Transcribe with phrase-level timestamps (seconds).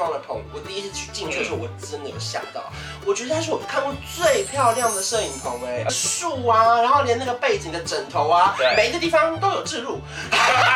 [0.00, 2.72] 王的棚，我第一次去进去的时候，我真的有吓到。
[3.06, 10.00] 我觉得它是我看过最漂亮的摄影棚哎，树啊，然后连那个背景的枕头啊，每一个地方都有置入。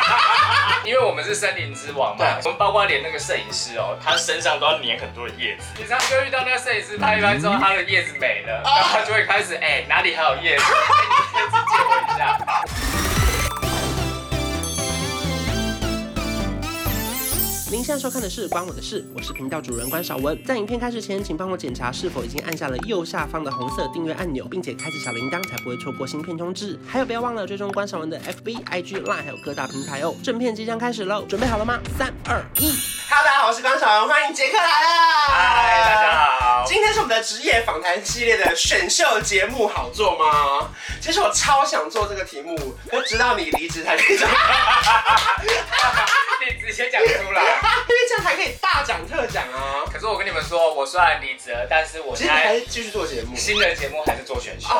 [0.85, 5.65] 因为我们是森林之王嘛，我们包括连那个摄影师哦，他身上都要粘很多的叶子。
[5.77, 10.63] 你常常就遇到那个摄影师拍一拍之后，他的叶子没了，然后他就会开始哎、欸，哪里还有叶子？
[10.63, 10.69] 哎、
[11.33, 12.84] 你叶子借我一下。
[17.71, 20.39] 您现在收看的是《关我的事》，我是频道主人关少文。
[20.45, 26.79] 在影片开始前，请帮我检查是否已经按下了右下方的红色订阅按钮，并且开启小铃铛，才不会错过新片通知。
[26.87, 30.13] 还有，不要忘了追踪关少文的 FB、IG、Line，还有各大平台哦。
[30.23, 31.79] 正片即将开始喽，准备好了吗？
[31.97, 32.71] 三、二、一。
[33.09, 34.69] ，Hello，，大家好，我是关少文，欢迎杰克来了。
[35.27, 36.65] 嗨，大家好。
[36.67, 40.69] 今天是我们的职业访谈系列的选秀节目，好做吗？
[41.01, 42.55] 其实我超想做这个题目，
[42.91, 44.27] 就直到你离职才可以做。
[46.43, 49.85] 你直接讲出来，因为这样才可以大讲特讲啊！
[49.91, 54.67] 可是我跟你们说，我虽然离职了，但是我现在还继续做节目，新的节目还是做选秀。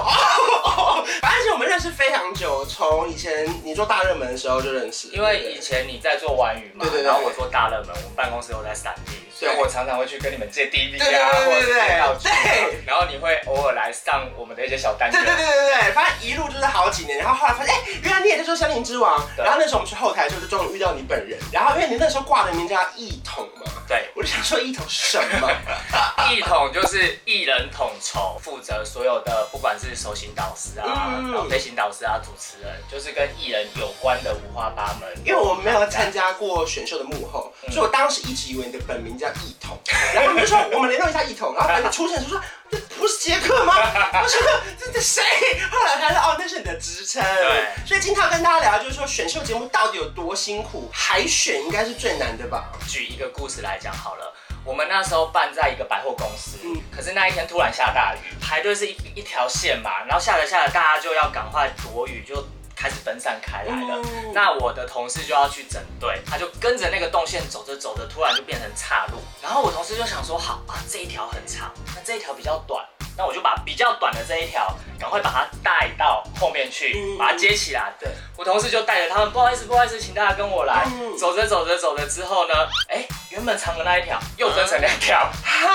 [1.21, 5.07] 而且我们认识非常久，从以前你做大热门的时候就认识。
[5.09, 9.24] 因为以前你在做玩语嘛，对对对，然后我做大热门，我们办公室都在闪电。
[9.37, 25.49] 所以我常常会去跟你们借 DVD 啊，或者借道具，对，然后你会偶尔来上我们的一些小单元，对对对对对，反正一路就是好几年，然后后来发现，哎，原来你也在做森林之王，然后那时候我们去后台的时候，就终于遇到你本人，然后因为你那时候挂的名叫一统嘛，对，我就想说一统是什么？
[26.33, 35.07] 一统就是艺人统筹，负责所有的不管是首席导师啊，然后飞行导师啊，主持人，就是跟艺人有关的五花八门。
[35.23, 39.77] 因为我没有参加过选秀的幕后，所以我当时一直以为你的本名叫一统，
[40.15, 42.41] 然后你就说我们联络一下一统，然后等你出现就说
[42.71, 43.75] 这不是杰克吗？
[44.23, 44.41] 我说
[44.79, 45.21] 这这谁？
[45.69, 47.23] 后来他说哦，那是你的职称。
[47.23, 52.71] 对，所以今天要跟大家聊，就是说选秀节目到底有多辛苦，海选应该是最难的吧？
[52.87, 54.33] 举一个故事来讲好了，
[54.65, 62.43] 我们那时候办在一个百货公司，嗯，可是那一天突然下大雨，排队是一一条线嘛，然后下着下着，大家就要赶快躲雨就。
[62.77, 69.19] 开始分散开来了，嗯、那我的同事就要去整队，他就跟着那个动线走着走着，突然就变成岔路。
[69.41, 72.85] 然后我同事就想说，好啊，这一条很长，那这一条比较短，
[73.17, 77.93] 那我就把比较短的这一条赶快把它带到后面去，把它接起来。
[77.99, 80.85] 对，我同事就带着他们，不好意思，不好意思，请大家跟我来。
[80.85, 82.53] 嗯、走着走着走着之后呢，
[82.89, 85.69] 哎，原本长的那一条又分成两条，哈，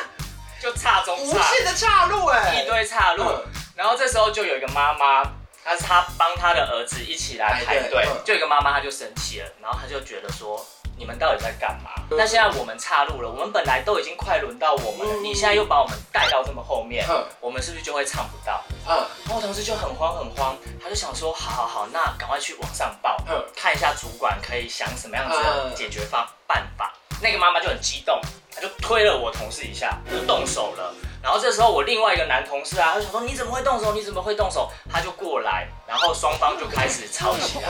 [0.60, 3.24] 就岔中岔，无限的岔路哎，一堆岔路。
[3.24, 3.44] 嗯、
[3.76, 5.22] 然后这时候就有一个妈妈。
[5.64, 10.66] 她是他帮他的儿子一起来排队，就一个妈妈，她就生气了，然后她就觉得说，
[10.98, 11.90] 你们到底在干嘛？
[12.10, 17.06] 那现在我们岔路了，我们本来都已经快轮到我们了，你现在又把我们带到这么后面，
[17.40, 18.62] 我们是不是就会唱不到？
[18.88, 23.16] 嗯，然后我同事就很慌很慌，他就想说，好好好，那赶快去网上报，
[23.54, 26.92] 看一下主管可以想什么样子的解决方办法。
[27.20, 28.20] 那个妈妈就很激动，
[28.54, 30.94] 她就推了我同事一下，就动手了。
[31.20, 33.92] 然后这时候我另外一个男同事啊，他就想说，你怎么会动手？
[33.92, 34.70] 你怎么会动手？
[34.90, 37.68] 他就过来，然后双方就开始吵起来。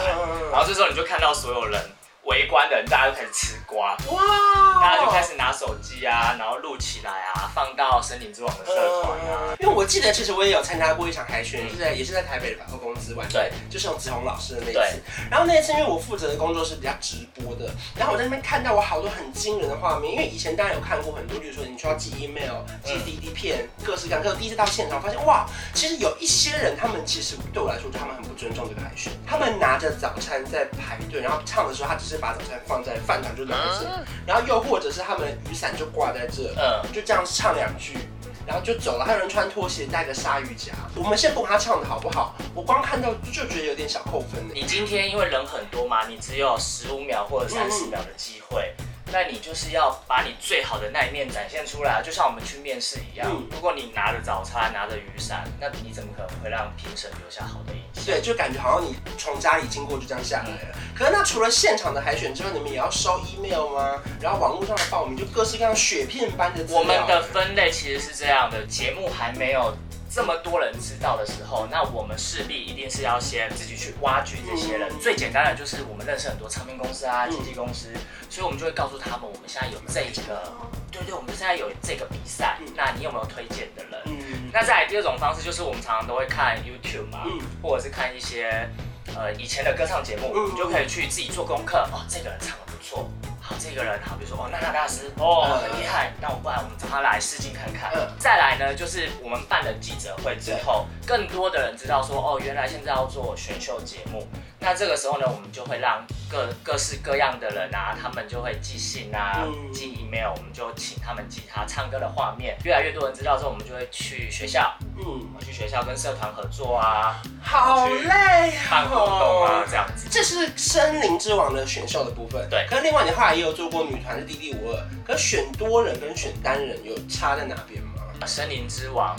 [0.53, 1.81] 然后这时候你就看到所有人。
[2.28, 4.81] 围观的人，大家都开始吃瓜，哇！
[4.81, 9.56] 大家就开始拿手机啊，然后录起来啊，放到森林之王的社团啊。
[9.59, 15.03] 因为我记得，其实我也有参加过一场海选，是在也是在台北的百货公司玩，对，就是用子红老师的那一次。
[15.31, 20.12] 然后那一次，因为我负责的工作是比较直播的，然后我在那边看到我好多很惊人的画面。
[20.12, 24.22] 因为以前大家有看过很多，比如说你需要寄 email、寄 DD 片，各式各样。
[24.22, 29.10] 可是第一次到现场，发现哇，其实有一些人，他们其实对我来说，他们很不尊重这个海选。
[29.27, 33.87] 他们拿着早餐在排队，然后唱的时候，他只是把早餐放在饭堂就两个字，
[34.27, 37.99] 然后又或者是他们雨伞就挂在这，嗯，就这样唱两句，
[38.47, 39.05] 然后就走了。
[39.05, 40.73] 还有人穿拖鞋带个鲨鱼夹。
[40.95, 44.43] 我们先不管他唱的好不好，我光看到就觉得有点小扣分。
[44.55, 48.75] 你今天因为人很多嘛，你只有十五秒或者三十秒的机会。
[48.78, 53.29] 嗯那你就是要把你最好的那一面展现出来，就像我们去面试一样。
[53.31, 58.05] 嗯、如果你拿着早餐，拿着雨伞，那你怎么可能会让评审留下好的印象？
[58.05, 60.75] 对，就感觉好像你从家里经过就这样下来了。
[60.75, 64.03] 嗯、可是那除了现场的海选之外，你们也要收 email 吗？
[64.21, 66.65] 然后网络上的报名就各式各样雪片般的。
[66.69, 69.77] 我们的分类其实是这样的，节目还没有。
[70.10, 74.91] 这么多人知道的时候，那我们势必一定是要先自己去挖掘这些人。
[75.01, 77.93] 最简单的就是我们认识很多唱片公司啊、经纪公司，
[78.31, 80.53] 所以我们就会告诉他们，我们现在有这个，
[80.91, 84.51] 对对，我们现在有这个比赛，那你有没有推荐的人？
[84.51, 87.25] 那再来第二种方式就是我们常常都会看 YouTube 嘛，
[87.63, 88.69] 或者是看一些
[89.15, 91.77] 呃以前的歌唱节目，你就可以去自己做功课。
[91.93, 93.11] 哦，这个人唱的不错。
[93.59, 96.13] 好，这个人好，比如说哦，娜娜大师哦，很厉害。
[96.21, 97.91] 那我不然我们找他来试镜看看。
[97.95, 104.27] 嗯、再来呢，就是我们办了记者会之后，更多的人知道说哦，原来现在要做选秀节目。
[104.68, 112.54] 那那这个时候呢，我们就会让各各式各样的人啊，他们就会寄信啊，嗯、寄 email，我们就请他们寄他唱歌的画面。
[112.65, 120.06] 越来越多人知道之后，我们就会去学校，嗯，去学校跟社团合作啊，好累啊，办活动啊，这样子。
[120.10, 122.66] 这是森林之王的选秀的部分，对。
[122.68, 124.53] 可是另外你后来也有做过女团的《D.D.
[124.56, 128.26] 五二》，可是选多人跟选单人有差在哪边吗？
[128.26, 129.16] 森林之王，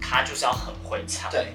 [0.00, 1.52] 他就是要很会唱，对。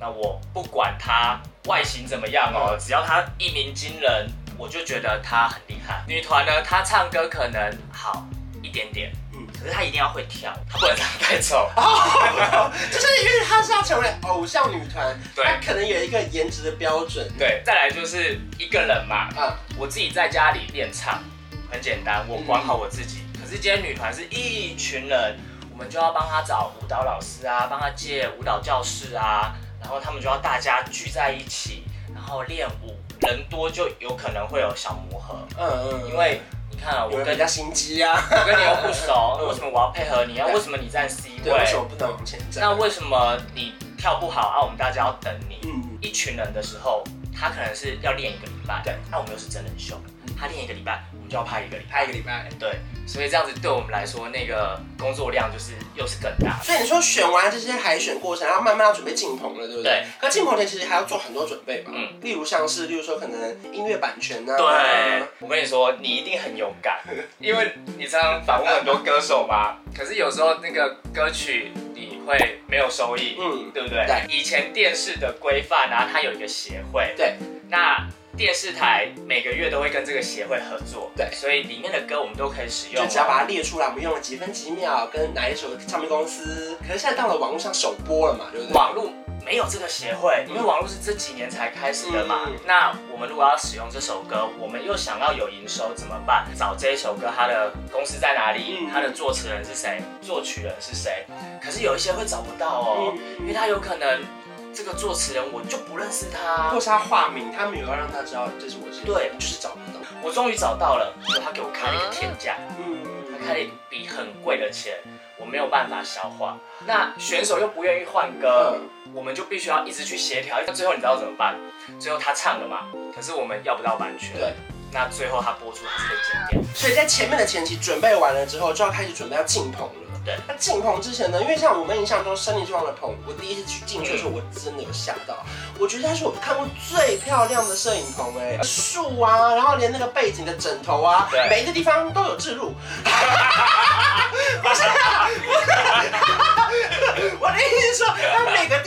[0.00, 6.04] 那我不管他外形怎么样哦，只要他一鸣惊人，我就觉得他很厉害。
[6.06, 8.24] 女团呢，她唱歌可能好
[8.62, 11.68] 一点点，嗯，可是她一定要会跳，她不能长得太丑，
[12.92, 17.28] 就是因为她是要成为偶像女团，对，她可能有一个颜值的标准。
[17.36, 21.22] 对，再来就是一个人嘛，啊，我自己在家里练唱，
[21.70, 23.24] 很简单，我管好我自己。
[23.40, 25.36] 可是今天女团是一群人，
[25.72, 29.54] 我们就要帮她找舞蹈老师啊，帮她借舞蹈教室啊。
[29.80, 31.84] 然后他们就要大家聚在一起，
[32.14, 35.36] 然后练舞，人多就有可能会有小磨合。
[35.56, 36.08] 嗯嗯。
[36.08, 36.40] 因为
[36.70, 40.46] 你看啊，我跟人家心机啊， 我跟你又不熟， 为什么我要配合你啊？
[40.52, 41.52] 为什么你站 C 位？
[41.52, 42.62] 为什么不能往前站？
[42.62, 44.60] 那为什么你跳不好啊？
[44.62, 45.60] 我们大家要等你。
[45.68, 45.98] 嗯。
[46.00, 47.02] 一群人的时候，
[47.34, 48.94] 他可能是要练一个礼拜，对。
[49.10, 50.00] 那我们又是真人秀，
[50.38, 52.80] 他练一个礼拜，我们就要拍一个礼拜，拍一个礼拜，对。
[53.06, 56.60] 所以这样子对我们来说，那个工作量就是又是更大。
[56.62, 59.92] 所以你说选完这些海选过程，然后慢慢要准备进棚了，对不对？
[59.92, 60.04] 对。
[60.20, 61.92] 可进棚前其实还要做很多准备嘛。
[61.94, 62.20] 嗯。
[62.20, 64.58] 例如像是，例如说可能音乐版权呢、啊。
[64.58, 65.22] 对。
[65.38, 67.00] 我跟你说，你一定很勇敢，
[67.38, 69.78] 因为你常常访问很多歌手嘛。
[69.96, 71.87] 可是有时候那个歌曲你
[72.28, 74.04] 会没有收益，嗯，对不对？
[74.06, 74.26] 对。
[74.28, 77.14] 以前电视的规范啊，它有一个协会。
[77.16, 77.34] 对。
[77.68, 78.06] 那。
[78.36, 86.78] 电视台每个月都会跟这个协会合作，对，所以里面的歌我们都可以使用，就只要把它列出来，我们用了几分几秒，跟哪一首唱片公司。
[86.86, 88.74] 可是现在到了网络上首播了嘛，对不对？
[88.74, 89.10] 网络
[89.44, 92.42] 没有这个协会，因为网络是这几年才开始的嘛。
[92.46, 96.46] 嗯、那我们如果要使用这首歌，我们又想要有营收怎么办？
[96.56, 98.88] 找这一首歌，它的公司在哪里？
[98.92, 100.02] 它的作词人是谁？
[100.20, 101.24] 作曲人是谁？
[101.62, 104.22] 可是有一些会找不到哦，因为他有可能。
[104.70, 109.04] 这个作词人我就不认识他，或是他化名，他没有要让他知道这是我是。
[109.04, 109.98] 对，就是找不到。
[110.22, 111.12] 我终于找到了，
[111.42, 113.02] 他给我开了一个天价，嗯，
[113.32, 114.98] 他开了一笔很贵的钱，
[115.38, 116.58] 我没有办法消化。
[116.86, 120.58] 那选手又不愿意换歌，嗯、我们就必须要一直去协调。
[120.66, 121.56] 那最后你知道怎么办？
[121.98, 124.34] 最后他唱了嘛，可是我们要不到版权。
[124.34, 124.54] 对。
[124.90, 126.74] 那最后他播出还是被剪掉。
[126.74, 130.07] 所以在前面的前期准备完了之后，就要开始准备要进棚了。
[130.24, 135.44] 对，那进棚之前呢，因为像我们印象中森林之王的棚，我第一次去进去的时候，我真的有吓到。
[135.78, 142.72] 我觉得它是我看过最漂亮的摄影棚哎，树啊，然后连那个背景的枕头啊，对，每一个地方都有置入。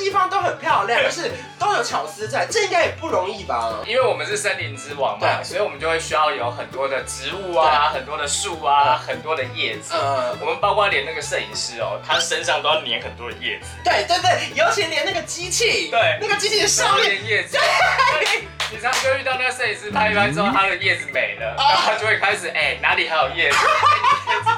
[0.01, 3.79] 地方都很漂亮，就是都有巧思在，这应该也不容易吧？
[3.85, 9.93] 因为我们是森林之王嘛，对，所以我们就会需要有很多的植物啊，很多的树啊，很多的叶子。
[9.93, 13.67] 嗯，我们包括连那个摄影师哦，他身上都要粘很多的叶子。
[13.83, 17.57] 对对对，尤其连那个机器，对，那个机器上面叶子。
[17.57, 18.41] 对。
[18.73, 23.57] 你常常就遇到那个摄影师拍一拍之后，他的叶子没了，然后他就会开始哎，哪里还有叶子？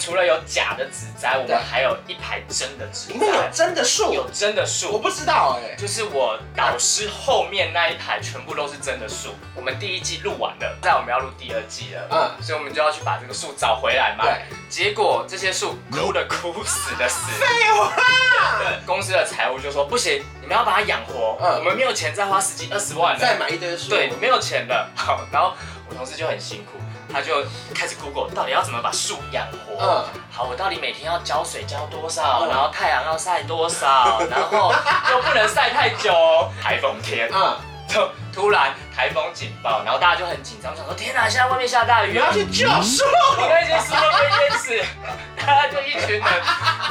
[0.00, 3.12] 除了有假的纸栽，我们还有一排真的纸栽。
[3.12, 4.90] 里面有真的树，有真的树。
[4.90, 9.34] 我不知道哎，就是我导师后面那一排全部都是真的树。
[9.54, 14.24] 我们第一季录完了，现在我们要录第二季了，嗯，所以我们就要去把这个树找回来嘛。
[14.24, 14.42] 对。
[14.70, 17.30] 结果这些树枯的枯，死的死。
[17.32, 17.46] 废
[17.78, 17.92] 话。
[18.58, 18.86] 对。
[18.86, 21.36] 公司的财务就说不行，你们要把它养活。
[21.40, 21.58] 嗯。
[21.58, 23.90] 我们没有钱再花十几二十万再买一堆树。
[23.90, 24.90] 对，没有钱了。
[24.96, 25.52] 好，然后
[25.88, 26.78] 我同事就很辛苦。
[27.12, 29.82] 他就开始 Google 到底要怎么把树养活。
[29.82, 32.46] 嗯，好，我到底每天要浇水浇多少？
[32.46, 34.20] 然后太阳要晒多少？
[34.30, 34.72] 然后
[35.10, 36.12] 又不能晒太久，
[36.62, 37.28] 台风天。
[37.32, 37.56] 嗯，
[37.88, 43.04] 就突然台风警报，然后大家就很紧张，想说天哪，现在外面下大雨，要去救树，
[43.38, 44.84] 那些树都被淹死。
[45.40, 46.22] 大家就一群人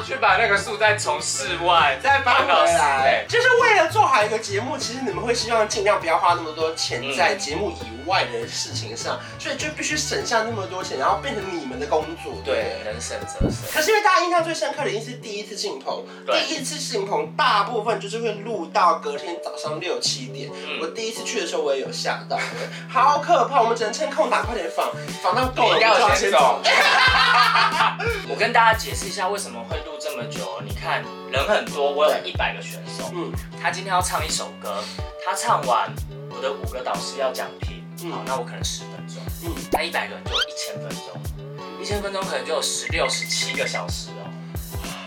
[0.05, 3.88] 去把那个树再从室外 再搬回来，就是为了
[4.23, 4.77] 一个节目。
[4.77, 12.33] 其实你们会希望尽量不要花那么多钱在节目以外的事情上，所以就必须省下那么多钱，然后变成你们的工作。
[12.43, 13.69] 对，能省则省。
[13.73, 20.49] 可是因为大家印象最深刻的一定是第一次进棚，第一次进棚大部分就是会录到隔天早上六七点。
[20.81, 22.37] 我第一次去的时候我也有吓到，
[22.89, 23.61] 好可怕！
[23.61, 26.61] 我们只能趁空档快点访，访到够了我就要先走。
[28.29, 30.61] 我跟大家解释一下为什么会录这么久。
[30.65, 34.83] 你看人很多，我有一百个选手，嗯，他今天要唱一首歌，
[35.23, 35.87] 他唱完，
[36.31, 44.25] 我的五个导师要讲评，嗯，好，那我可能十分钟，嗯，那一百个人就有一千分钟，一千分钟可能就有十六、十七个小时哦。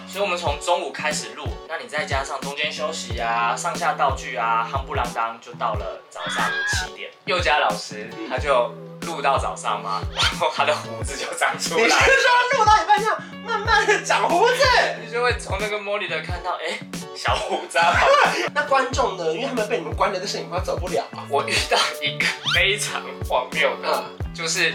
[0.07, 1.49] 所以我们从中午开始录。
[1.69, 7.11] 那你再加上中间休息啊、上下道具啊，夯不啷当就到了早上七点。
[7.25, 11.83] 佑嘉老师他就录到早上嘛， 然后他的胡子就长出来。
[11.83, 14.63] 你是说录到一半这样慢慢的长胡子？
[15.05, 16.81] 你就会从那个 monitor 看到，哎、欸，
[17.16, 17.78] 小胡子。
[18.54, 19.33] 那观众呢？
[19.33, 21.25] 因为他们被你们关了的摄影棚走不了啊。
[21.28, 24.75] 我遇到一个非常荒谬的，嗯、就是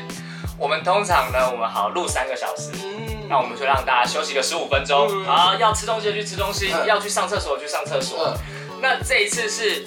[0.58, 2.72] 我们通常呢，我们好录三个小时。
[2.84, 8.26] 嗯那我们就让大家休息个十五分钟，嗯、啊，要吃东西就去吃东西，嗯、要去上厕所就去上厕所。
[8.26, 9.86] 嗯、那这一次是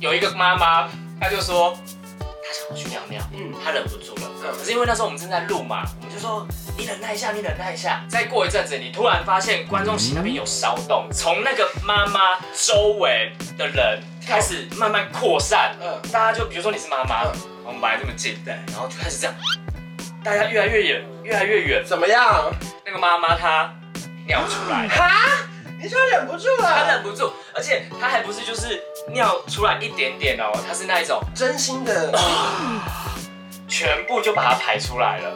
[0.00, 0.86] 有一个妈妈，
[1.18, 2.03] 她就说她
[2.54, 4.30] 想要去尿尿，嗯，他忍不住了。
[4.44, 6.46] 嗯、可是因为那时候我们正在录嘛，我们就说
[6.78, 8.04] 你忍耐一下，你忍耐一下。
[8.08, 12.20] 再过一阵子，你突然发现观众席那边有骚动，从、嗯、那个妈妈
[12.54, 15.74] 周围的人开始慢慢扩散。
[15.80, 17.32] 嗯，大家就比如说你是妈妈，嗯、
[17.66, 19.34] 我们本来这么近，对，然后就开始这样。
[20.22, 22.50] 大家越来越远，越来越远，怎么样？
[22.86, 23.74] 那个妈妈她
[24.26, 25.10] 尿出来了，哈？
[25.82, 26.72] 你说忍不住了？
[26.74, 32.12] 她忍不住，而且她还不是就是尿出来一点点哦，它是那一种真心的，
[33.68, 35.30] 全部就把它排出来了。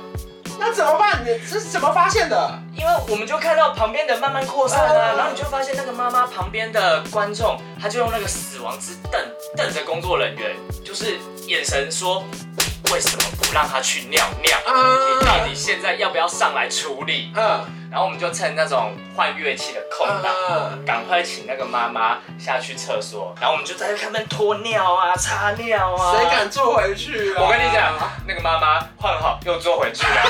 [0.58, 1.22] 那怎么办？
[1.24, 2.58] 你这是怎么发现的？
[2.74, 9.20] 因为我们就看到旁边的慢慢扩散啊，然后你就发现那个妈妈旁边的观众，他就用那个死亡之瞪
[9.56, 12.24] 瞪着工作人员，就是眼神说。
[12.92, 14.58] 为什么不让他去尿尿？
[14.66, 17.32] 你到底现在要不要上来处理？
[17.90, 20.30] 然后我们就趁那种换乐器的空档，
[20.84, 26.16] 赶快请那个妈妈下去厕所，然后我们就在他们拖尿啊、擦尿啊。
[26.16, 27.42] 谁敢坐回去啊？
[27.42, 27.94] 我跟你讲，
[28.26, 30.22] 那个妈妈换好又坐回去了。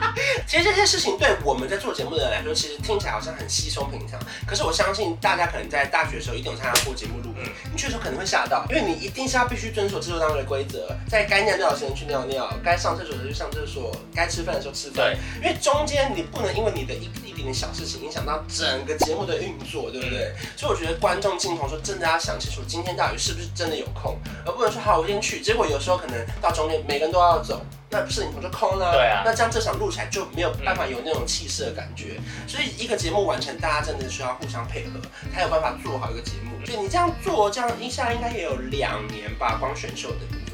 [0.47, 4.19] 其实这些事情对我们在做节目的人来说，其实听起来好像很稀松平常。
[4.45, 15.15] 可是我相信大家可能在大学的时候一定有参加过节目录音，你确实可能会吓到，因为你一定是要必须遵守制作单位的规则，在该尿尿的时间去尿尿，该上厕所的时候去上厕所，该吃饭的时候吃饭。
[15.15, 20.33] 对，因为中间你不能因为你的一一点点小事情影响到整个节目的运作，对不对？
[20.57, 27.61] 所以我觉得观众镜头说真的要想清楚，今天到底是不是真的有空，而不能说好我先去，结果有时候可能到中间每个人都要走。
[27.91, 32.15] 那不是你们就空了，对啊，那这样这场录起来就没有办法有那种气势的感觉。
[32.19, 34.91] 嗯、所以一个节目完成，大家真的需要互相配合，
[35.33, 36.65] 才有办法做好一个节目。
[36.65, 40.53] 所以你这样做，这样一下应该也有两年吧，光选秀的部分。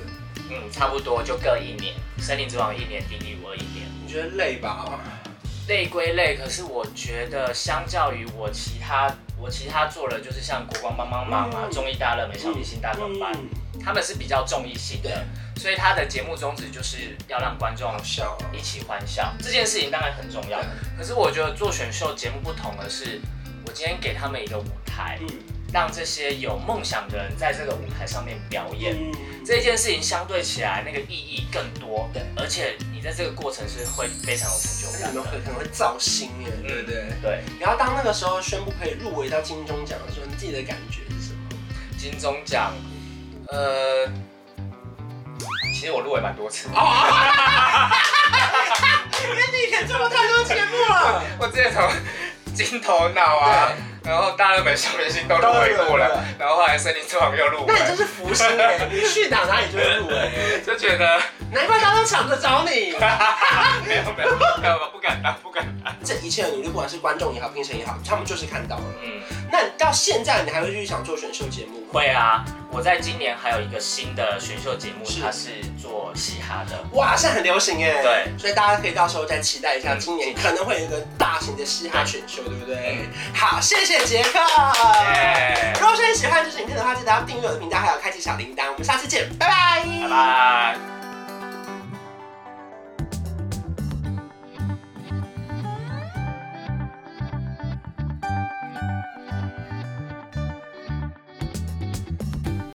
[0.49, 1.93] 嗯，差不多就各一年。
[2.17, 3.85] 森林之王一年，迪迪我一年。
[4.03, 4.99] 你觉得累吧？
[5.67, 15.23] 累归累，可是我觉得相较于我其他，我其他做的就是像国光帮帮忙啊、综艺、嗯、大热门、小明星大转班，嗯、他们是比较综艺性的。
[15.57, 19.33] 所以他的节目宗旨就是要让观众笑，一起欢笑。
[19.41, 20.61] 这件事情当然很重要，
[20.97, 23.19] 可是我觉得做选秀节目不同的是，
[23.65, 25.19] 我今天给他们一个舞台，
[25.73, 28.95] 让这些有梦想的人在这个舞台上面表演。
[29.45, 37.05] 这件事情相对起来那个意义更多，对，而且你在这个过程是会非常有成就感，可能会可能会造星耶，对不对？
[37.21, 37.41] 对。
[37.59, 41.49] 然后当那个时候宣布可以入围到金钟奖的时候，你自己的感觉是什么？
[41.97, 42.73] 金钟奖，
[43.47, 44.07] 呃。
[45.73, 46.73] 其实我录了蛮多次，因
[49.29, 51.21] 为 你以前做过太多节目了。
[51.39, 51.89] 我 之前从
[52.55, 53.71] 金头脑啊，
[54.03, 57.73] 然后大热门、小明星都入围过了，然后后来森林之王又入围。
[57.73, 58.87] 那你真是福星哎！
[58.91, 61.21] 你去哪哪里就会入围，就觉得
[61.51, 62.95] 难怪大家都抢着找你。
[63.85, 65.93] 没有没有没有，不敢当不敢当。
[66.03, 68.83] 这一切的努力，不管是观众也好，评审也好，他们就是看到了。
[69.03, 69.21] 嗯。
[69.51, 71.86] 那到现在你还会去想做选秀节目吗？
[71.91, 72.43] 会啊。
[72.69, 75.51] 我在今年还有一个新的选秀节目，它是
[75.81, 76.77] 做嘻哈的。
[76.91, 78.01] 哇，现在很流行耶。
[78.03, 83.07] 对，所以大家可以到时候再期待一下，今年可能会有一个大型的嘻哈选秀，对不对？
[83.33, 84.39] 好，谢谢杰克。
[85.79, 88.65] 如果说你喜欢这支影片的话，记得要订阅我的频道，还有开启小铃铛。
[88.73, 89.83] 我们下次见，拜拜。
[90.01, 90.96] 拜拜。